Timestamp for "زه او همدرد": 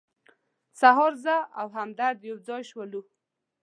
1.23-2.19